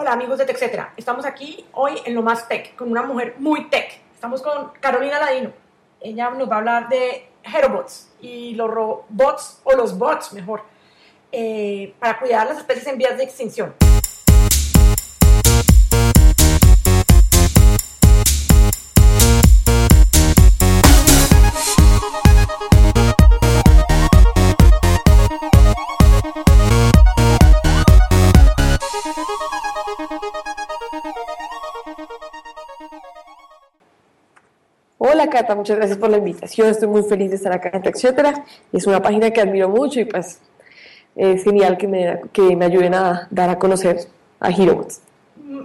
Hola 0.00 0.12
amigos 0.12 0.38
de 0.38 0.44
TechCetera, 0.44 0.94
estamos 0.96 1.26
aquí 1.26 1.66
hoy 1.72 1.94
en 2.04 2.14
lo 2.14 2.22
más 2.22 2.46
tech, 2.46 2.76
con 2.76 2.88
una 2.88 3.02
mujer 3.02 3.34
muy 3.38 3.68
tech. 3.68 3.98
Estamos 4.14 4.40
con 4.42 4.70
Carolina 4.78 5.18
Ladino. 5.18 5.50
Ella 6.00 6.30
nos 6.30 6.48
va 6.48 6.54
a 6.54 6.58
hablar 6.58 6.88
de 6.88 7.28
Herobots 7.42 8.08
y 8.20 8.54
los 8.54 8.70
robots, 8.70 9.60
o 9.64 9.72
los 9.74 9.98
bots 9.98 10.34
mejor, 10.34 10.62
eh, 11.32 11.96
para 11.98 12.16
cuidar 12.20 12.46
las 12.46 12.58
especies 12.58 12.86
en 12.86 12.96
vías 12.96 13.18
de 13.18 13.24
extinción. 13.24 13.74
Hola 35.00 35.30
Cata, 35.30 35.54
muchas 35.54 35.76
gracias 35.76 35.96
por 35.96 36.10
la 36.10 36.16
invitación. 36.16 36.66
Estoy 36.68 36.88
muy 36.88 37.04
feliz 37.04 37.30
de 37.30 37.36
estar 37.36 37.52
acá 37.52 37.70
en 37.72 37.86
etcétera. 37.86 38.44
Es 38.72 38.84
una 38.84 39.00
página 39.00 39.30
que 39.30 39.40
admiro 39.40 39.68
mucho 39.68 40.00
y 40.00 40.04
pues 40.06 40.40
es 41.14 41.44
genial 41.44 41.78
que 41.78 41.86
me, 41.86 42.20
que 42.32 42.56
me 42.56 42.64
ayuden 42.64 42.94
a 42.94 43.28
dar 43.30 43.48
a 43.48 43.60
conocer 43.60 44.00
a 44.40 44.50
HeroBots. 44.50 45.00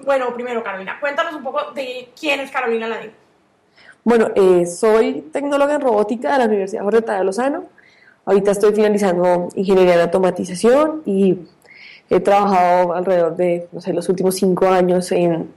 Bueno, 0.05 0.31
primero 0.35 0.63
Carolina, 0.63 0.99
cuéntanos 0.99 1.33
un 1.33 1.41
poco 1.41 1.71
de 1.71 2.09
quién 2.19 2.41
es 2.41 2.51
Carolina 2.51 2.87
Ladino. 2.87 3.13
Bueno, 4.03 4.29
eh, 4.35 4.67
soy 4.67 5.21
tecnóloga 5.33 5.73
en 5.73 5.81
robótica 5.81 6.33
de 6.33 6.37
la 6.37 6.45
Universidad 6.45 6.83
Jorge 6.83 7.01
de 7.01 7.23
Lozano. 7.23 7.63
Ahorita 8.25 8.51
estoy 8.51 8.75
finalizando 8.75 9.49
ingeniería 9.55 9.95
en 9.95 10.01
automatización 10.01 11.01
y 11.07 11.39
he 12.07 12.19
trabajado 12.19 12.93
alrededor 12.93 13.35
de, 13.35 13.67
no 13.71 13.81
sé, 13.81 13.93
los 13.93 14.07
últimos 14.09 14.35
cinco 14.35 14.67
años 14.67 15.11
en, 15.11 15.51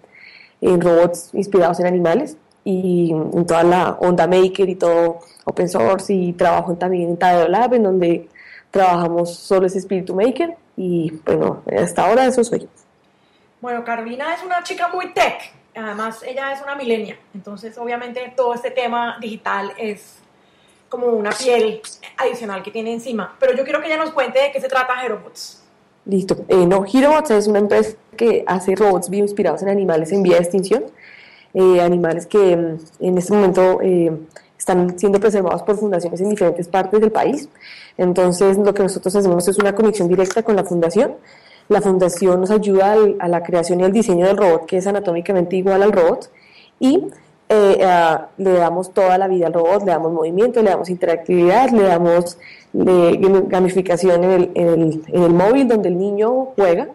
en 0.63 0.81
robots 0.81 1.29
inspirados 1.35 1.79
en 1.81 1.87
animales 1.87 2.39
y 2.67 3.13
en 3.13 3.47
toda 3.47 3.63
la 3.63 3.91
onda 4.01 4.27
maker 4.27 4.69
y 4.69 4.75
todo 4.75 5.21
open 5.45 5.69
source 5.69 6.13
y 6.13 6.33
trabajo 6.33 6.75
también 6.75 7.11
en 7.11 7.17
Tadeo 7.17 7.47
Lab 7.47 7.75
en 7.75 7.85
donde 7.85 8.29
trabajamos 8.73 9.37
solo 9.37 9.69
ese 9.69 9.79
espíritu 9.79 10.17
maker 10.17 10.57
y 10.77 11.13
bueno, 11.25 11.63
hasta 11.79 12.05
ahora 12.05 12.27
eso 12.27 12.43
soy. 12.43 12.69
Bueno, 13.61 13.85
Carolina 13.85 14.35
es 14.35 14.43
una 14.45 14.65
chica 14.65 14.89
muy 14.89 15.13
tech, 15.13 15.53
además 15.77 16.25
ella 16.25 16.53
es 16.53 16.61
una 16.61 16.75
milenia, 16.75 17.17
entonces 17.33 17.79
obviamente 17.79 18.33
todo 18.37 18.53
este 18.53 18.73
tema 18.73 19.17
digital 19.21 19.73
es 19.79 20.19
como 20.89 21.07
una 21.07 21.31
piel 21.31 21.81
adicional 22.17 22.65
que 22.65 22.73
tiene 22.73 22.93
encima, 22.93 23.37
pero 23.39 23.55
yo 23.55 23.63
quiero 23.63 23.81
que 23.81 23.87
ella 23.87 23.97
nos 23.97 24.11
cuente 24.11 24.41
de 24.41 24.51
qué 24.51 24.61
se 24.61 24.69
trata 24.69 25.05
HeroBots. 25.05 25.63
Listo, 26.05 26.37
eh, 26.49 26.67
no, 26.67 26.85
HeroBots 26.85 27.31
es 27.31 27.47
una 27.47 27.61
empresa 27.61 27.97
que 28.17 28.43
hace 28.45 28.75
robots 28.75 29.09
bio 29.09 29.23
inspirados 29.23 29.63
en 29.63 29.69
animales 29.69 30.11
en 30.11 30.25
vía 30.25 30.35
de 30.35 30.43
extinción 30.43 30.85
eh, 31.59 31.81
animales 31.81 32.27
que 32.27 32.55
mm, 32.55 32.77
en 33.01 33.17
este 33.17 33.33
momento 33.33 33.81
eh, 33.81 34.13
están 34.59 34.99
siendo 34.99 35.19
preservados 35.19 35.63
por 35.63 35.79
fundaciones 35.79 36.21
en 36.21 36.29
diferentes 36.29 36.69
partes 36.69 37.01
del 37.01 37.11
país. 37.11 37.49
Entonces, 37.97 38.59
lo 38.59 38.75
que 38.75 38.83
nosotros 38.83 39.17
hacemos 39.17 39.49
es 39.49 39.59
una 39.59 39.75
conexión 39.75 40.07
directa 40.07 40.43
con 40.43 40.55
la 40.55 40.65
fundación. 40.65 41.15
La 41.71 41.81
fundación 41.81 42.43
nos 42.43 42.51
ayuda 42.51 42.97
a 43.19 43.29
la 43.29 43.43
creación 43.43 43.81
y 43.81 43.85
al 43.85 43.93
diseño 43.93 44.27
del 44.27 44.37
robot, 44.37 44.67
que 44.67 44.77
es 44.77 44.87
anatómicamente 44.87 45.57
igual 45.57 45.83
al 45.83 45.93
robot, 45.93 46.31
y 46.79 47.07
eh, 47.49 47.87
le 48.37 48.53
damos 48.53 48.93
toda 48.93 49.17
la 49.17 49.27
vida 49.27 49.47
al 49.47 49.55
robot, 49.55 49.83
le 49.87 49.93
damos 49.93 50.13
movimiento, 50.13 50.63
le 50.63 50.69
damos 50.69 50.91
interactividad, 50.91 51.71
le 51.71 51.85
damos 51.85 52.37
gamificación 52.75 54.25
en 54.25 54.31
el, 54.31 54.51
en 54.55 55.23
el 55.23 55.33
móvil 55.33 55.67
donde 55.67 55.89
el 55.89 55.97
niño 55.97 56.49
juega 56.55 56.89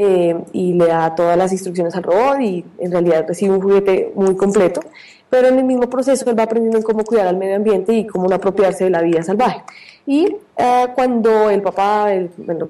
eh, 0.00 0.36
y 0.52 0.74
le 0.74 0.86
da 0.86 1.12
todas 1.16 1.36
las 1.36 1.50
instrucciones 1.50 1.92
al 1.96 2.04
robot 2.04 2.40
y 2.40 2.64
en 2.78 2.92
realidad 2.92 3.24
recibe 3.26 3.54
un 3.54 3.60
juguete 3.60 4.12
muy 4.14 4.36
completo, 4.36 4.80
pero 5.28 5.48
en 5.48 5.58
el 5.58 5.64
mismo 5.64 5.90
proceso 5.90 6.30
él 6.30 6.38
va 6.38 6.44
aprendiendo 6.44 6.80
cómo 6.84 7.02
cuidar 7.02 7.26
al 7.26 7.36
medio 7.36 7.56
ambiente 7.56 7.92
y 7.92 8.06
cómo 8.06 8.28
no 8.28 8.36
apropiarse 8.36 8.84
de 8.84 8.90
la 8.90 9.02
vida 9.02 9.24
salvaje. 9.24 9.64
Y 10.06 10.36
eh, 10.56 10.86
cuando 10.94 11.50
el 11.50 11.62
papá, 11.62 12.10
bueno, 12.36 12.68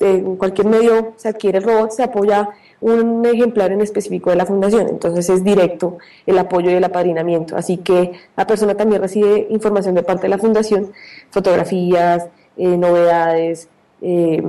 en 0.00 0.36
cualquier 0.36 0.68
medio 0.68 1.12
se 1.16 1.28
adquiere 1.28 1.58
el 1.58 1.64
robot, 1.64 1.90
se 1.90 2.02
apoya 2.02 2.48
un 2.80 3.26
ejemplar 3.26 3.70
en 3.70 3.82
específico 3.82 4.30
de 4.30 4.36
la 4.36 4.46
fundación, 4.46 4.88
entonces 4.88 5.28
es 5.28 5.44
directo 5.44 5.98
el 6.24 6.38
apoyo 6.38 6.70
y 6.70 6.74
el 6.74 6.84
apadrinamiento, 6.84 7.56
así 7.56 7.76
que 7.76 8.12
la 8.38 8.46
persona 8.46 8.74
también 8.74 9.02
recibe 9.02 9.48
información 9.50 9.94
de 9.94 10.02
parte 10.02 10.22
de 10.22 10.28
la 10.30 10.38
fundación, 10.38 10.92
fotografías, 11.30 12.26
eh, 12.56 12.76
novedades, 12.78 13.68
eh, 14.00 14.42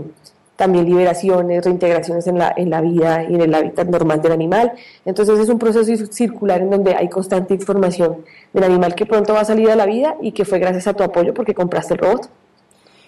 también 0.60 0.84
liberaciones, 0.84 1.64
reintegraciones 1.64 2.28
en 2.28 2.38
la, 2.38 2.54
en 2.58 2.70
la 2.70 2.82
vida 2.82 3.24
y 3.24 3.34
en 3.34 3.40
el 3.40 3.56
hábitat 3.56 3.88
normal 3.88 4.22
del 4.22 4.34
animal. 4.34 4.74
Entonces 5.06 5.40
es 5.40 5.48
un 5.48 5.58
proceso 5.58 6.06
circular 6.12 6.60
en 6.60 6.70
donde 6.70 6.96
hay 6.96 7.08
constante 7.08 7.54
información 7.54 8.26
del 8.52 8.66
animal 8.66 8.94
que 8.94 9.06
pronto 9.06 9.34
va 9.34 9.40
a 9.40 9.46
salir 9.46 9.72
a 9.72 9.78
la 9.78 9.86
vida 9.86 10.18
y 10.22 10.34
que 10.34 10.44
fue 10.44 10.60
gracias 10.60 10.86
a 10.88 10.94
tu 10.94 11.02
apoyo 11.02 11.34
porque 11.34 11.54
compraste 11.54 11.94
el 11.94 12.02
robot. 12.02 12.30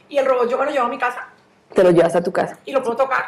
Y 0.07 0.17
el 0.17 0.25
robot 0.25 0.49
yo 0.49 0.57
me 0.57 0.63
lo 0.63 0.71
llevo 0.71 0.85
a 0.85 0.87
mi 0.87 0.97
casa. 0.97 1.27
Te 1.73 1.83
lo 1.83 1.91
llevas 1.91 2.15
a 2.15 2.23
tu 2.23 2.31
casa. 2.31 2.57
Y 2.63 2.71
lo 2.71 2.81
puedo 2.81 2.95
tocar. 2.95 3.25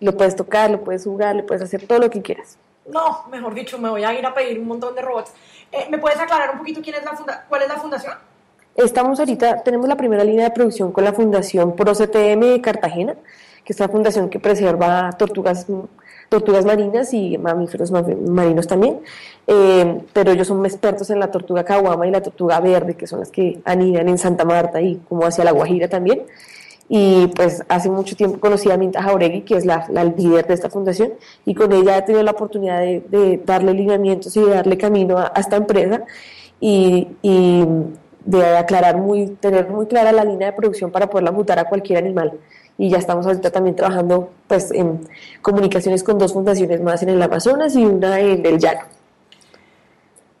Lo 0.00 0.16
puedes 0.16 0.34
tocar, 0.34 0.70
lo 0.70 0.82
puedes 0.82 1.04
jugar, 1.04 1.36
le 1.36 1.42
puedes 1.42 1.62
hacer 1.62 1.86
todo 1.86 1.98
lo 1.98 2.08
que 2.08 2.22
quieras. 2.22 2.56
No, 2.90 3.26
mejor 3.30 3.52
dicho, 3.52 3.78
me 3.78 3.90
voy 3.90 4.04
a 4.04 4.18
ir 4.18 4.24
a 4.24 4.32
pedir 4.32 4.58
un 4.58 4.68
montón 4.68 4.94
de 4.94 5.02
robots. 5.02 5.32
Eh, 5.70 5.86
¿Me 5.90 5.98
puedes 5.98 6.18
aclarar 6.18 6.52
un 6.52 6.58
poquito 6.60 6.80
quién 6.80 6.96
es 6.96 7.04
la 7.04 7.12
funda 7.12 7.44
cuál 7.46 7.60
es 7.60 7.68
la 7.68 7.76
fundación? 7.76 8.14
Estamos 8.74 9.18
ahorita, 9.18 9.62
tenemos 9.62 9.86
la 9.86 9.96
primera 9.96 10.24
línea 10.24 10.44
de 10.44 10.50
producción 10.50 10.92
con 10.92 11.04
la 11.04 11.12
Fundación 11.12 11.76
ProCTM 11.76 12.40
de 12.40 12.60
Cartagena 12.62 13.16
que 13.66 13.72
es 13.72 13.80
una 13.80 13.88
fundación 13.88 14.30
que 14.30 14.38
preserva 14.38 15.10
tortugas, 15.18 15.66
tortugas 16.28 16.64
marinas 16.64 17.12
y 17.12 17.36
mamíferos 17.36 17.90
marinos 17.90 18.68
también, 18.68 19.00
eh, 19.48 20.02
pero 20.12 20.30
ellos 20.30 20.46
son 20.46 20.64
expertos 20.64 21.10
en 21.10 21.18
la 21.18 21.32
tortuga 21.32 21.64
caguama 21.64 22.06
y 22.06 22.12
la 22.12 22.22
tortuga 22.22 22.60
verde, 22.60 22.94
que 22.94 23.08
son 23.08 23.18
las 23.18 23.30
que 23.32 23.58
anidan 23.64 24.08
en 24.08 24.18
Santa 24.18 24.44
Marta 24.44 24.80
y 24.80 25.00
como 25.08 25.26
hacia 25.26 25.42
La 25.42 25.50
Guajira 25.50 25.88
también. 25.88 26.22
Y 26.88 27.26
pues 27.34 27.64
hace 27.68 27.90
mucho 27.90 28.14
tiempo 28.14 28.38
conocí 28.38 28.70
a 28.70 28.76
Minta 28.76 29.02
Jauregui, 29.02 29.42
que 29.42 29.56
es 29.56 29.66
la, 29.66 29.88
líder 30.16 30.46
de 30.46 30.54
esta 30.54 30.70
fundación, 30.70 31.14
y 31.44 31.52
con 31.52 31.72
ella 31.72 31.98
he 31.98 32.02
tenido 32.02 32.22
la 32.22 32.30
oportunidad 32.30 32.78
de, 32.82 33.42
darle 33.44 33.74
lineamientos 33.74 34.36
y 34.36 34.42
de 34.42 34.50
darle 34.50 34.78
camino 34.78 35.18
a, 35.18 35.32
esta 35.36 35.56
empresa 35.56 36.04
y, 36.60 37.08
y 37.20 37.64
de 38.24 38.56
aclarar 38.56 38.96
muy, 38.96 39.26
tener 39.26 39.68
muy 39.68 39.86
clara 39.86 40.12
la 40.12 40.24
línea 40.24 40.52
de 40.52 40.56
producción 40.56 40.92
para 40.92 41.10
poderla 41.10 41.32
mutar 41.32 41.58
a 41.58 41.64
cualquier 41.64 41.98
animal 41.98 42.38
y 42.78 42.90
ya 42.90 42.98
estamos 42.98 43.26
ahorita 43.26 43.50
también 43.50 43.74
trabajando 43.74 44.32
pues 44.46 44.70
en 44.70 45.08
comunicaciones 45.40 46.02
con 46.02 46.18
dos 46.18 46.32
fundaciones 46.32 46.80
más 46.80 47.02
en 47.02 47.10
el 47.10 47.22
Amazonas 47.22 47.74
y 47.74 47.84
una 47.84 48.20
en 48.20 48.44
el 48.44 48.58
Llano. 48.58 48.82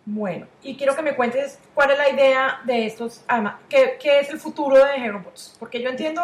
Bueno, 0.04 0.46
y 0.62 0.76
quiero 0.76 0.94
que 0.94 1.02
me 1.02 1.16
cuentes 1.16 1.58
cuál 1.74 1.90
es 1.90 1.98
la 1.98 2.08
idea 2.08 2.60
de 2.64 2.86
estos, 2.86 3.24
además, 3.26 3.56
qué, 3.68 3.96
qué 4.00 4.20
es 4.20 4.30
el 4.30 4.38
futuro 4.38 4.76
de 4.76 5.04
Herobots, 5.04 5.56
porque 5.58 5.82
yo 5.82 5.88
entiendo 5.88 6.22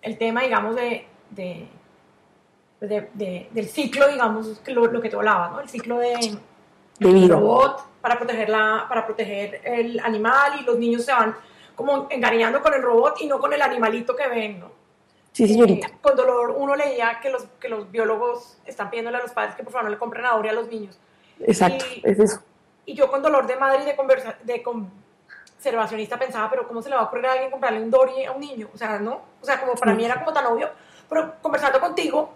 el 0.00 0.18
tema, 0.18 0.42
digamos, 0.42 0.74
de, 0.74 1.06
de, 1.30 1.68
de, 2.80 3.48
del 3.52 3.68
ciclo, 3.68 4.08
digamos, 4.08 4.60
lo, 4.66 4.86
lo, 4.86 5.00
que 5.00 5.10
tú 5.10 5.18
hablabas, 5.18 5.52
¿no? 5.52 5.60
El 5.60 5.68
ciclo 5.68 5.98
de, 5.98 6.38
de 6.98 7.28
robot 7.28 7.86
para 8.00 8.18
proteger, 8.18 8.48
la, 8.48 8.86
para 8.88 9.06
proteger 9.06 9.60
el 9.62 10.00
animal 10.00 10.60
y 10.60 10.64
los 10.64 10.78
niños 10.78 11.04
se 11.04 11.12
van 11.12 11.36
como 11.74 12.06
encariñando 12.10 12.62
con 12.62 12.74
el 12.74 12.82
robot 12.82 13.20
y 13.20 13.26
no 13.26 13.38
con 13.38 13.52
el 13.52 13.62
animalito 13.62 14.14
que 14.14 14.28
ven, 14.28 14.60
¿no? 14.60 14.70
Sí, 15.32 15.48
señorita. 15.48 15.86
Eh, 15.88 15.98
con 16.00 16.14
dolor 16.14 16.54
uno 16.56 16.76
leía 16.76 17.18
que 17.20 17.30
los, 17.30 17.44
que 17.58 17.68
los 17.68 17.90
biólogos 17.90 18.58
están 18.66 18.90
pidiéndole 18.90 19.16
a 19.16 19.22
los 19.22 19.32
padres 19.32 19.54
que 19.54 19.62
por 19.62 19.72
favor 19.72 19.84
no 19.86 19.90
le 19.90 19.98
compren 19.98 20.26
ahora 20.26 20.50
a 20.50 20.52
los 20.52 20.68
niños. 20.68 20.98
Exacto, 21.40 21.84
es 22.02 22.18
eso. 22.18 22.42
Y 22.84 22.94
yo 22.94 23.10
con 23.10 23.22
dolor 23.22 23.46
de 23.46 23.56
madre 23.56 23.82
y 23.82 23.86
de, 23.86 23.96
conversa, 23.96 24.36
de 24.42 24.62
conservacionista 24.62 26.18
pensaba, 26.18 26.50
pero 26.50 26.68
¿cómo 26.68 26.82
se 26.82 26.90
le 26.90 26.96
va 26.96 27.02
a 27.02 27.04
ocurrir 27.04 27.26
a 27.26 27.32
alguien 27.32 27.50
comprarle 27.50 27.82
un 27.82 27.90
Dory 27.90 28.24
a 28.24 28.32
un 28.32 28.40
niño? 28.40 28.68
O 28.74 28.78
sea, 28.78 28.98
¿no? 28.98 29.22
O 29.40 29.44
sea, 29.44 29.60
como 29.60 29.74
para 29.74 29.94
mí 29.94 30.04
era 30.04 30.18
como 30.18 30.32
tan 30.32 30.46
obvio. 30.46 30.70
Pero 31.08 31.34
conversando 31.40 31.80
contigo, 31.80 32.30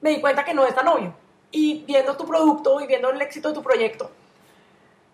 me 0.00 0.10
di 0.10 0.20
cuenta 0.20 0.44
que 0.44 0.54
no 0.54 0.64
es 0.64 0.74
tan 0.74 0.88
obvio. 0.88 1.14
Y 1.50 1.84
viendo 1.86 2.16
tu 2.16 2.26
producto 2.26 2.80
y 2.80 2.86
viendo 2.86 3.10
el 3.10 3.20
éxito 3.20 3.48
de 3.48 3.54
tu 3.54 3.62
proyecto, 3.62 4.10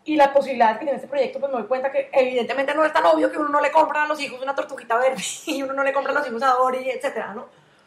y 0.04 0.16
la 0.16 0.32
posibilidad 0.32 0.72
que 0.72 0.84
tiene 0.84 0.96
este 0.96 1.08
proyecto, 1.08 1.38
pues 1.38 1.52
me 1.52 1.58
doy 1.58 1.68
cuenta 1.68 1.90
que 1.92 2.10
evidentemente 2.12 2.74
no 2.74 2.84
es 2.84 2.92
tan 2.92 3.04
obvio 3.06 3.30
que 3.30 3.38
uno 3.38 3.48
no 3.48 3.60
le 3.60 3.70
compra 3.70 4.02
a 4.02 4.08
los 4.08 4.20
hijos 4.20 4.40
una 4.42 4.54
tortuguita 4.54 4.96
verde 4.96 5.22
y 5.46 5.62
uno 5.62 5.72
no 5.72 5.84
le 5.84 5.92
compra 5.92 6.12
a 6.12 6.16
los 6.16 6.26
hijos 6.26 6.42
a 6.42 6.48
Dory, 6.54 6.90
etcétera, 6.90 7.34
¿no? 7.34 7.46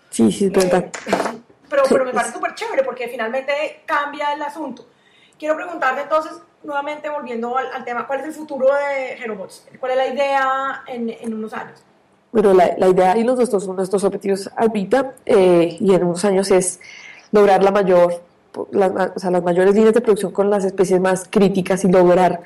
Sí, 0.09 0.31
sí, 0.31 0.45
es 0.45 0.51
verdad. 0.51 0.85
Eh, 0.85 0.91
pero, 1.69 1.83
pero 1.89 2.05
me 2.05 2.13
parece 2.13 2.33
súper 2.33 2.55
chévere 2.55 2.83
porque 2.83 3.07
finalmente 3.09 3.81
cambia 3.85 4.33
el 4.33 4.41
asunto. 4.41 4.85
Quiero 5.37 5.55
preguntarte 5.55 6.01
entonces, 6.01 6.31
nuevamente 6.63 7.09
volviendo 7.09 7.57
al, 7.57 7.83
tema, 7.83 8.07
¿cuál 8.07 8.21
es 8.21 8.27
el 8.27 8.33
futuro 8.33 8.67
de 8.73 9.17
Gerobots? 9.17 9.67
¿Cuál 9.79 9.91
es 9.91 9.97
la 9.97 10.07
idea 10.07 10.83
en, 10.87 11.09
en 11.09 11.33
unos 11.33 11.53
años? 11.53 11.83
Bueno, 12.31 12.53
la, 12.53 12.75
la, 12.77 12.87
idea 12.87 13.17
y 13.17 13.23
los 13.23 13.49
son 13.49 13.75
nuestros 13.75 14.03
objetivos 14.03 14.49
ahorita 14.55 15.13
eh, 15.25 15.77
y 15.79 15.93
en 15.93 16.03
unos 16.03 16.23
años 16.25 16.51
es 16.51 16.79
lograr 17.31 17.63
la 17.63 17.71
mayor 17.71 18.21
las, 18.71 18.91
o 19.15 19.19
sea, 19.19 19.31
las 19.31 19.43
mayores 19.43 19.75
líneas 19.75 19.93
de 19.93 20.01
producción 20.01 20.31
con 20.31 20.49
las 20.49 20.65
especies 20.65 20.99
más 20.99 21.27
críticas 21.29 21.83
y 21.83 21.87
lograr 21.89 22.41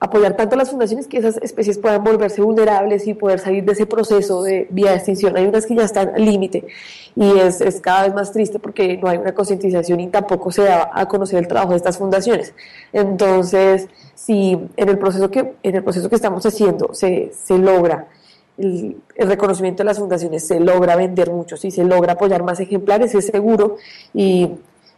apoyar 0.00 0.34
tanto 0.34 0.54
a 0.54 0.58
las 0.58 0.70
fundaciones 0.70 1.06
que 1.06 1.18
esas 1.18 1.36
especies 1.36 1.78
puedan 1.78 2.02
volverse 2.02 2.40
vulnerables 2.40 3.06
y 3.06 3.12
poder 3.12 3.38
salir 3.38 3.64
de 3.64 3.72
ese 3.72 3.84
proceso 3.84 4.42
de 4.42 4.66
vía 4.70 4.90
de 4.90 4.96
extinción. 4.96 5.36
Hay 5.36 5.44
unas 5.44 5.66
que 5.66 5.76
ya 5.76 5.84
están 5.84 6.14
al 6.14 6.24
límite 6.24 6.66
y 7.14 7.38
es, 7.38 7.60
es, 7.60 7.80
cada 7.82 8.04
vez 8.04 8.14
más 8.14 8.32
triste 8.32 8.58
porque 8.58 8.96
no 8.96 9.08
hay 9.08 9.18
una 9.18 9.34
concientización 9.34 10.00
y 10.00 10.08
tampoco 10.08 10.50
se 10.50 10.62
da 10.64 10.90
a 10.92 11.06
conocer 11.06 11.38
el 11.38 11.46
trabajo 11.46 11.72
de 11.72 11.76
estas 11.76 11.98
fundaciones. 11.98 12.54
Entonces, 12.94 13.88
si 14.14 14.52
en 14.74 14.88
el 14.88 14.98
proceso 14.98 15.30
que, 15.30 15.52
en 15.62 15.76
el 15.76 15.84
proceso 15.84 16.08
que 16.08 16.16
estamos 16.16 16.44
haciendo 16.46 16.94
se, 16.94 17.32
se 17.34 17.58
logra 17.58 18.08
el, 18.56 18.96
el, 19.16 19.28
reconocimiento 19.28 19.82
de 19.82 19.84
las 19.84 19.98
fundaciones, 19.98 20.46
se 20.46 20.60
logra 20.60 20.96
vender 20.96 21.30
mucho, 21.30 21.58
si 21.58 21.70
se 21.70 21.84
logra 21.84 22.14
apoyar 22.14 22.42
más 22.42 22.58
ejemplares, 22.58 23.14
es 23.14 23.26
seguro 23.26 23.76
y 24.14 24.50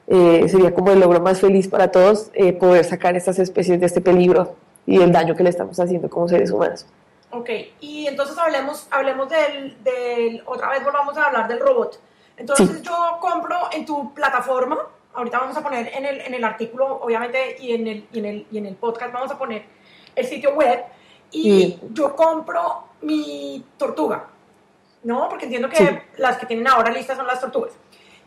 eh, 0.06 0.48
sería 0.48 0.74
como 0.74 0.90
el 0.92 1.00
logro 1.00 1.20
más 1.20 1.40
feliz 1.40 1.68
para 1.68 1.90
todos 1.90 2.30
eh, 2.34 2.52
poder 2.52 2.84
sacar 2.84 3.16
estas 3.16 3.38
especies 3.38 3.80
de 3.80 3.86
este 3.86 4.00
peligro 4.00 4.56
y 4.86 5.00
el 5.00 5.12
daño 5.12 5.36
que 5.36 5.42
le 5.42 5.50
estamos 5.50 5.78
haciendo 5.78 6.10
como 6.10 6.28
seres 6.28 6.50
humanos. 6.50 6.86
Ok, 7.30 7.48
y 7.80 8.06
entonces 8.06 8.36
hablemos, 8.36 8.86
hablemos 8.90 9.28
del, 9.30 9.82
del 9.82 10.42
otra 10.44 10.68
vez 10.68 10.84
volvamos 10.84 11.16
a 11.16 11.24
hablar 11.24 11.48
del 11.48 11.60
robot. 11.60 11.98
Entonces 12.36 12.68
sí. 12.68 12.82
yo 12.82 13.18
compro 13.20 13.56
en 13.72 13.86
tu 13.86 14.12
plataforma, 14.12 14.78
ahorita 15.14 15.38
vamos 15.38 15.56
a 15.56 15.62
poner 15.62 15.90
en 15.94 16.04
el, 16.04 16.20
en 16.20 16.34
el 16.34 16.44
artículo, 16.44 17.00
obviamente, 17.00 17.56
y 17.58 17.72
en, 17.72 17.86
el, 17.86 18.06
y, 18.12 18.18
en 18.18 18.24
el, 18.24 18.46
y 18.50 18.58
en 18.58 18.66
el 18.66 18.74
podcast 18.74 19.12
vamos 19.12 19.30
a 19.30 19.38
poner 19.38 19.64
el 20.14 20.26
sitio 20.26 20.54
web, 20.54 20.84
y 21.30 21.42
sí. 21.42 21.80
yo 21.92 22.14
compro 22.14 22.84
mi 23.00 23.64
tortuga, 23.78 24.26
¿no? 25.04 25.28
Porque 25.28 25.46
entiendo 25.46 25.68
que 25.68 25.76
sí. 25.76 25.88
las 26.18 26.36
que 26.36 26.46
tienen 26.46 26.68
ahora 26.68 26.90
listas 26.90 27.16
son 27.16 27.26
las 27.26 27.40
tortugas. 27.40 27.72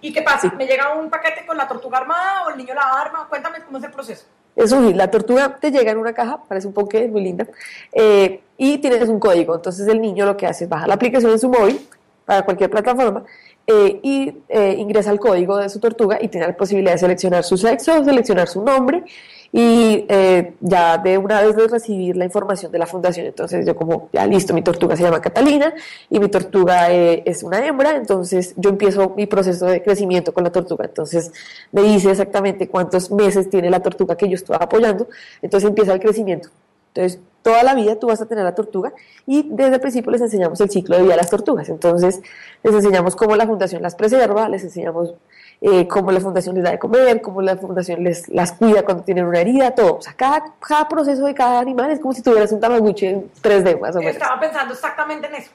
¿Y 0.02 0.14
qué 0.14 0.22
pasa? 0.22 0.54
¿Me 0.58 0.66
llega 0.66 0.94
un 0.96 1.10
paquete 1.10 1.46
con 1.46 1.58
la 1.58 1.68
tortuga 1.68 2.00
armada 2.00 2.46
o 2.46 2.50
el 2.52 2.58
niño 2.58 2.74
la 2.74 3.02
arma? 3.02 3.28
Cuéntame 3.28 3.64
cómo 3.64 3.78
es 3.78 3.84
el 3.84 3.92
proceso. 3.92 4.26
Es 4.56 4.72
un 4.72 4.96
la 4.96 5.12
tortuga 5.12 5.58
te 5.58 5.72
llega 5.72 5.92
en 5.92 5.98
una 5.98 6.14
caja, 6.14 6.42
parece 6.48 6.68
un 6.68 6.74
poco 6.74 6.98
muy 7.10 7.22
linda, 7.22 7.46
eh, 7.92 8.42
y 8.58 8.78
tienes 8.78 9.10
un 9.10 9.20
código. 9.20 9.56
Entonces 9.56 9.88
el 9.88 10.00
niño 10.00 10.26
lo 10.26 10.38
que 10.38 10.48
hace 10.48 10.64
es 10.64 10.70
baja 10.70 10.88
la 10.88 10.94
aplicación 10.94 11.32
en 11.32 11.40
su 11.40 11.50
móvil 11.50 11.86
para 12.26 12.44
cualquier 12.44 12.70
plataforma 12.70 13.24
eh, 13.68 14.00
y 14.04 14.32
eh, 14.48 14.76
ingresa 14.78 15.12
el 15.12 15.20
código 15.20 15.58
de 15.58 15.70
su 15.70 15.80
tortuga 15.80 16.20
y 16.22 16.28
tiene 16.28 16.46
la 16.46 16.56
posibilidad 16.56 16.92
de 16.92 17.00
seleccionar 17.00 17.44
su 17.44 17.58
sexo, 17.58 18.04
seleccionar 18.04 18.48
su 18.48 18.64
nombre 18.64 19.04
y 19.52 20.06
eh, 20.08 20.54
ya 20.60 21.00
de 21.00 21.18
una 21.18 21.42
vez 21.42 21.56
de 21.56 21.68
recibir 21.68 22.16
la 22.16 22.26
información 22.26 22.72
de 22.72 22.78
la 22.78 22.86
fundación, 22.86 23.26
entonces 23.26 23.66
yo 23.66 23.76
como, 23.76 24.10
ya 24.14 24.28
listo, 24.28 24.54
mi 24.54 24.62
tortuga 24.62 24.96
se 24.96 25.02
llama 25.02 25.20
Catalina 25.20 25.74
y 26.10 26.20
mi 26.20 26.28
tortuga 26.28 26.92
es 26.92 27.42
una 27.42 27.66
hembra, 27.66 27.96
entonces 27.96 28.54
yo 28.58 28.70
empiezo 28.70 29.14
mi 29.16 29.26
proceso 29.26 29.66
de 29.66 29.82
crecimiento 29.82 30.32
con 30.34 30.44
la 30.44 30.52
tortuga, 30.52 30.86
entonces 30.86 31.32
me 31.72 31.82
dice 31.84 32.12
exactamente 32.12 32.68
cuántos 32.68 33.10
meses 33.12 33.50
tiene 33.50 33.70
la 33.70 33.80
tortuga 33.80 34.16
que 34.16 34.28
yo 34.30 34.36
estoy 34.36 34.58
apoyando, 34.60 35.08
entonces 35.42 35.68
empieza 35.68 35.94
el 35.94 36.02
crecimiento. 36.02 36.50
Entonces, 36.94 37.20
toda 37.46 37.62
la 37.62 37.76
vida 37.76 37.96
tú 38.00 38.08
vas 38.08 38.20
a 38.20 38.26
tener 38.26 38.44
la 38.44 38.56
tortuga 38.56 38.92
y 39.28 39.48
desde 39.52 39.76
el 39.76 39.80
principio 39.80 40.12
les 40.12 40.20
enseñamos 40.20 40.60
el 40.62 40.72
ciclo 40.72 40.98
de 40.98 41.04
vida 41.04 41.14
a 41.14 41.18
las 41.18 41.30
tortugas. 41.30 41.70
Entonces, 41.70 42.20
les 42.64 42.74
enseñamos 42.74 43.16
cómo 43.16 43.36
la 43.36 43.46
fundación 43.46 43.84
las 43.84 43.94
preserva, 43.94 44.50
les 44.50 44.64
enseñamos 44.64 45.14
eh, 45.62 45.88
cómo 45.88 46.12
la 46.12 46.20
fundación 46.20 46.56
les 46.56 46.64
da 46.64 46.72
de 46.72 46.80
comer, 46.80 47.22
cómo 47.22 47.44
la 47.44 47.56
fundación 47.56 48.04
les 48.04 48.28
las 48.30 48.54
cuida 48.54 48.84
cuando 48.84 49.04
tienen 49.04 49.26
una 49.26 49.42
herida, 49.42 49.76
todo. 49.76 49.98
O 49.98 50.02
sea, 50.02 50.14
cada, 50.14 50.56
cada 50.60 50.88
proceso 50.90 51.24
de 51.24 51.36
cada 51.36 51.60
animal 51.60 51.92
es 51.92 52.00
como 52.00 52.16
si 52.16 52.24
tuvieras 52.24 52.52
un 52.52 52.60
Tamagotchi 52.60 53.06
en 53.06 53.32
3D 53.44 53.80
más 53.80 53.96
o 53.96 54.00
menos. 54.00 54.16
Estaba 54.16 54.40
pensando 54.40 54.74
exactamente 54.74 55.28
en 55.28 55.36
eso. 55.36 55.52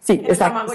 Sí, 0.00 0.22
en 0.24 0.30
exacto. 0.30 0.72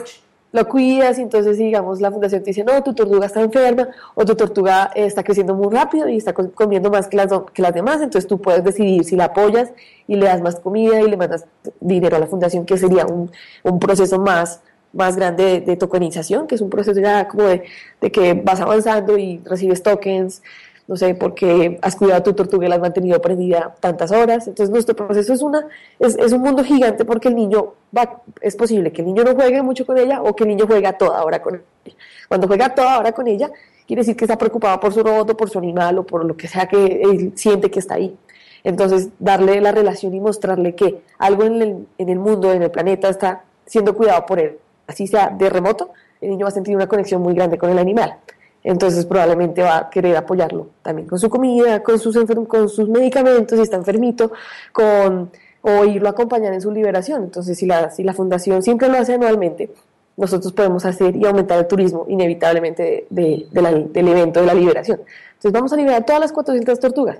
Lo 0.52 0.68
cuidas 0.68 1.20
y 1.20 1.22
entonces, 1.22 1.58
digamos, 1.58 2.02
la 2.02 2.12
fundación 2.12 2.42
te 2.42 2.50
dice, 2.50 2.64
no, 2.64 2.82
tu 2.82 2.94
tortuga 2.94 3.28
está 3.28 3.42
enferma 3.42 3.88
o 4.16 4.26
tu 4.26 4.36
tortuga 4.36 4.90
eh, 4.96 5.06
está 5.06 5.24
creciendo 5.24 5.54
muy 5.54 5.72
rápido 5.72 6.10
y 6.10 6.18
está 6.18 6.34
comiendo 6.34 6.90
más 6.90 7.08
que 7.08 7.18
las, 7.18 7.30
que 7.54 7.62
las 7.62 7.74
demás, 7.74 8.02
entonces 8.02 8.28
tú 8.28 8.42
puedes 8.42 8.64
decidir 8.64 9.04
si 9.04 9.16
la 9.16 9.26
apoyas 9.26 9.72
y 10.08 10.16
le 10.16 10.26
das 10.26 10.42
más 10.42 10.60
comida 10.60 11.02
y 11.02 11.08
le 11.08 11.18
mandas 11.18 11.46
dinero 11.80 12.16
a 12.16 12.20
la 12.20 12.28
fundación, 12.28 12.66
que 12.66 12.78
sería 12.78 13.06
un, 13.06 13.32
un 13.64 13.80
proceso 13.80 14.20
más 14.20 14.62
más 14.92 15.16
grande 15.16 15.62
de, 15.62 15.78
tokenización, 15.78 16.48
que 16.48 16.56
es 16.56 16.62
un 16.62 16.70
proceso 16.72 17.00
ya 17.00 17.28
como 17.28 17.44
de, 17.44 17.64
de, 18.02 18.12
que 18.12 18.34
vas 18.34 18.60
avanzando 18.60 19.20
y 19.20 19.40
recibes 19.46 19.84
tokens, 19.84 20.42
no 20.90 20.96
sé, 20.98 21.14
porque 21.14 21.78
has 21.84 21.96
cuidado 21.96 22.18
a 22.20 22.24
tu 22.24 22.34
tortuga 22.34 22.66
y 22.66 22.70
la 22.70 22.76
has 22.76 22.82
mantenido 22.82 23.22
prendida 23.22 23.76
tantas 23.80 24.12
horas. 24.12 24.48
Entonces 24.48 24.72
nuestro 24.72 24.96
proceso 24.96 25.34
es, 25.34 25.44
una, 25.44 25.68
es, 26.00 26.18
es, 26.18 26.34
un 26.34 26.42
mundo 26.42 26.64
gigante 26.64 27.06
porque 27.06 27.28
el 27.28 27.36
niño 27.36 27.76
va, 27.96 28.24
es 28.42 28.56
posible 28.56 28.92
que 28.92 29.04
el 29.04 29.08
niño 29.08 29.24
no 29.24 29.36
juegue 29.36 29.62
mucho 29.62 29.86
con 29.86 30.00
ella 30.00 30.24
o 30.24 30.36
que 30.36 30.46
el 30.46 30.50
niño 30.50 30.66
juega 30.66 30.94
toda 30.94 31.24
hora 31.24 31.44
con 31.44 31.62
ella. 31.86 31.96
Cuando 32.28 32.48
juega 32.48 32.74
toda 32.74 32.98
hora 32.98 33.12
con 33.12 33.28
ella, 33.28 33.52
quiere 33.86 34.02
decir 34.02 34.16
que 34.16 34.26
está 34.26 34.36
preocupado 34.36 34.80
por 34.80 34.92
su 34.92 35.04
robot 35.04 35.30
o 35.30 35.38
por 35.38 35.52
su 35.52 35.60
animal 35.60 36.00
o 36.00 36.04
por 36.04 36.26
lo 36.26 36.36
que 36.36 36.48
sea 36.48 36.68
que 36.68 37.02
él 37.04 37.34
siente 37.36 37.70
que 37.70 37.78
está 37.78 37.94
ahí. 37.94 38.18
Entonces, 38.64 39.10
darle 39.20 39.62
la 39.62 39.72
relación 39.72 40.16
y 40.16 40.20
mostrarle 40.20 40.74
que 40.74 41.04
algo 41.20 41.44
en 41.44 41.62
el, 41.62 41.88
en 42.00 42.10
el 42.10 42.18
mundo, 42.18 42.52
en 42.52 42.64
el 42.64 42.72
planeta, 42.72 43.10
está 43.10 43.44
siendo 43.68 43.96
cuidado 43.96 44.26
por 44.26 44.40
él 44.40 44.58
así 44.90 45.06
sea 45.06 45.30
de 45.30 45.50
remoto, 45.50 45.92
el 46.20 46.32
niño 46.32 46.46
va 46.46 46.50
a 46.50 46.52
sentir 46.52 46.76
una 46.76 46.88
conexión 46.88 47.22
muy 47.22 47.36
grande 47.36 47.58
con 47.60 47.70
el 47.70 47.78
animal. 47.78 48.16
Entonces 48.64 49.06
probablemente 49.06 49.62
va 49.62 49.78
a 49.78 49.90
querer 49.90 50.18
apoyarlo 50.18 50.68
también 50.82 51.08
con 51.08 51.18
su 51.18 51.30
comida, 51.30 51.82
con 51.82 51.98
sus, 51.98 52.18
con 52.48 52.70
sus 52.70 52.90
medicamentos, 52.90 53.58
si 53.58 53.64
está 53.64 53.78
enfermito, 53.78 54.32
con, 54.72 55.32
o 55.62 55.86
irlo 55.86 56.08
a 56.10 56.12
acompañar 56.12 56.54
en 56.54 56.62
su 56.62 56.72
liberación. 56.72 57.24
Entonces 57.24 57.58
si 57.58 57.66
la, 57.66 57.90
si 57.92 58.04
la 58.04 58.14
fundación 58.14 58.62
siempre 58.62 58.90
lo 58.90 58.98
hace 58.98 59.14
anualmente, 59.14 59.72
nosotros 60.18 60.52
podemos 60.52 60.84
hacer 60.86 61.16
y 61.16 61.26
aumentar 61.26 61.60
el 61.60 61.68
turismo 61.68 62.06
inevitablemente 62.10 63.08
de, 63.10 63.48
del 63.50 64.08
evento 64.08 64.42
de 64.42 64.46
la 64.46 64.54
liberación. 64.54 65.00
Entonces 65.30 65.52
vamos 65.54 65.72
a 65.72 65.78
liberar 65.78 66.06
todas 66.06 66.20
las 66.20 66.34
400 66.34 66.78
tortugas. 66.80 67.20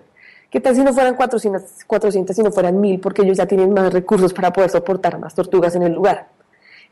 ¿Qué 0.50 0.60
tal 0.60 0.76
si 0.76 0.84
no 0.84 0.94
fueran 0.94 1.16
400, 1.16 1.86
400 1.86 2.36
si 2.36 2.44
no 2.44 2.52
fueran 2.52 2.82
1000? 2.82 3.00
Porque 3.00 3.22
ellos 3.22 3.38
ya 3.38 3.46
tienen 3.46 3.72
más 3.72 3.94
recursos 3.94 4.34
para 4.34 4.52
poder 4.52 4.70
soportar 4.70 5.18
más 5.20 5.34
tortugas 5.34 5.76
en 5.76 5.84
el 5.84 5.94
lugar. 5.94 6.28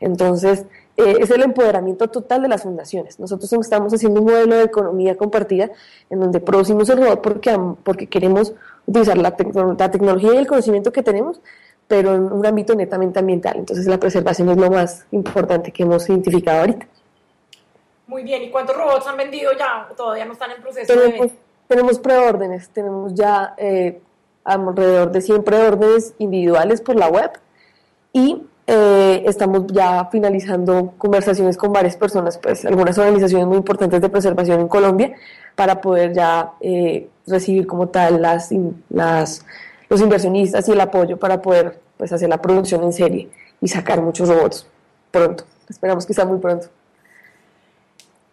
Entonces, 0.00 0.64
eh, 0.98 1.18
es 1.20 1.30
el 1.30 1.42
empoderamiento 1.42 2.08
total 2.08 2.42
de 2.42 2.48
las 2.48 2.64
fundaciones. 2.64 3.20
Nosotros 3.20 3.52
estamos 3.52 3.94
haciendo 3.94 4.20
un 4.20 4.26
modelo 4.26 4.56
de 4.56 4.64
economía 4.64 5.16
compartida 5.16 5.70
en 6.10 6.18
donde 6.18 6.40
producimos 6.40 6.88
el 6.88 6.98
robot 6.98 7.22
porque, 7.22 7.56
porque 7.84 8.08
queremos 8.08 8.52
utilizar 8.84 9.16
la, 9.16 9.36
tecno 9.36 9.76
la 9.78 9.90
tecnología 9.92 10.34
y 10.34 10.38
el 10.38 10.48
conocimiento 10.48 10.90
que 10.90 11.04
tenemos, 11.04 11.40
pero 11.86 12.16
en 12.16 12.32
un 12.32 12.44
ámbito 12.44 12.74
netamente 12.74 13.20
ambiental. 13.20 13.58
Entonces, 13.58 13.86
la 13.86 13.98
preservación 13.98 14.48
es 14.48 14.56
lo 14.56 14.70
más 14.72 15.06
importante 15.12 15.70
que 15.70 15.84
hemos 15.84 16.08
identificado 16.08 16.62
ahorita. 16.62 16.88
Muy 18.08 18.24
bien, 18.24 18.42
¿y 18.42 18.50
cuántos 18.50 18.76
robots 18.76 19.06
han 19.06 19.16
vendido 19.16 19.52
ya? 19.56 19.88
¿Todavía 19.96 20.24
no 20.24 20.32
están 20.32 20.50
en 20.50 20.60
proceso 20.60 20.92
tenemos, 20.92 21.30
de...? 21.30 21.38
Tenemos 21.68 21.98
preórdenes, 22.00 22.70
tenemos 22.70 23.14
ya 23.14 23.54
eh, 23.56 24.00
alrededor 24.42 25.12
de 25.12 25.20
100 25.20 25.44
preórdenes 25.44 26.14
individuales 26.18 26.80
por 26.80 26.96
la 26.96 27.08
web 27.08 27.30
y 28.12 28.42
eh, 28.70 29.22
estamos 29.24 29.66
ya 29.68 30.04
finalizando 30.12 30.92
conversaciones 30.98 31.56
con 31.56 31.72
varias 31.72 31.96
personas, 31.96 32.36
pues 32.36 32.66
algunas 32.66 32.98
organizaciones 32.98 33.46
muy 33.46 33.56
importantes 33.56 33.98
de 33.98 34.10
preservación 34.10 34.60
en 34.60 34.68
Colombia, 34.68 35.16
para 35.54 35.80
poder 35.80 36.12
ya 36.12 36.52
eh, 36.60 37.08
recibir 37.26 37.66
como 37.66 37.88
tal 37.88 38.20
las, 38.20 38.52
los 39.88 40.00
inversionistas 40.02 40.68
y 40.68 40.72
el 40.72 40.80
apoyo 40.82 41.18
para 41.18 41.40
poder 41.40 41.80
pues, 41.96 42.12
hacer 42.12 42.28
la 42.28 42.42
producción 42.42 42.82
en 42.82 42.92
serie 42.92 43.30
y 43.58 43.68
sacar 43.68 44.02
muchos 44.02 44.28
robots 44.28 44.66
pronto. 45.10 45.44
Esperamos 45.66 46.04
que 46.04 46.12
sea 46.12 46.26
muy 46.26 46.38
pronto. 46.38 46.68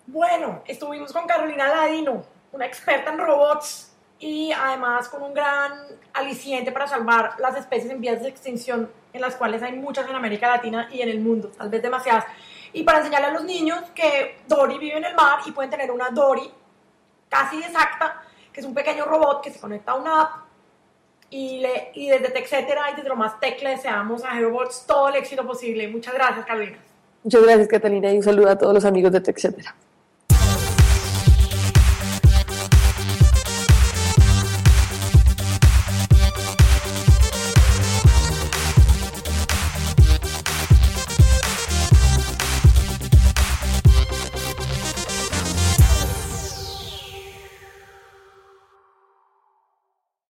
Bueno, 0.08 0.60
estuvimos 0.68 1.14
con 1.14 1.26
Carolina 1.28 1.70
Ladino, 1.70 2.24
una 2.52 2.66
experta 2.66 3.14
en 3.14 3.20
robots 3.20 3.95
y 4.20 4.52
además 4.52 5.10
con 5.10 5.22
un 5.24 5.34
gran 5.34 5.74
aliciente 6.14 6.72
para 6.72 6.88
salvar 6.88 7.36
las 7.40 7.58
especies 7.58 7.92
en 7.92 8.00
vías 8.00 8.22
de 8.22 8.30
extinción, 8.30 8.90
en 9.14 9.22
las 9.22 9.36
cuales 9.36 9.62
hay 9.62 9.74
muchas 9.74 10.10
en 10.10 10.16
América 10.16 10.48
Latina 10.48 10.90
y 10.92 11.02
en 11.02 11.10
el 11.10 11.20
mundo, 11.20 11.52
tal 11.58 11.70
vez 11.70 11.82
demasiadas. 11.82 12.26
Y 12.74 12.84
para 12.84 13.00
enseñarle 13.00 13.28
a 13.28 13.32
los 13.32 13.44
niños 13.44 13.80
que 13.94 14.40
Dory 14.48 14.78
vive 14.78 14.98
en 14.98 15.06
el 15.06 15.16
mar 15.16 15.40
y 15.46 15.52
pueden 15.52 15.72
tener 15.72 15.92
una 15.92 16.10
Dory 16.10 16.52
casi 17.30 17.58
exacta, 17.60 18.22
que 18.52 18.60
es 18.62 18.66
un 18.66 18.74
pequeño 18.74 19.06
robot 19.06 19.42
que 19.42 19.52
se 19.52 19.60
conecta 19.60 19.92
a 19.92 19.96
una 19.96 20.22
app. 20.22 20.32
Y, 21.30 21.60
le, 21.60 21.92
y 21.96 22.08
desde 22.08 22.30
TechCetera 22.30 22.92
y 22.92 22.96
desde 22.96 23.10
lo 23.10 23.16
más 23.16 23.40
tech 23.40 23.62
le 23.62 23.72
deseamos 23.72 24.24
a 24.24 24.32
Aerobots 24.32 24.86
todo 24.86 25.10
el 25.10 25.16
éxito 25.16 25.46
posible. 25.46 25.88
Muchas 25.88 26.14
gracias, 26.14 26.46
Carolina. 26.46 26.78
Muchas 27.24 27.42
gracias, 27.42 27.68
Catalina, 27.68 28.14
y 28.14 28.18
un 28.18 28.24
saludo 28.24 28.52
a 28.52 28.58
todos 28.58 28.74
los 28.74 28.86
amigos 28.86 29.12
de 29.12 29.20
TechCetera. 29.20 29.76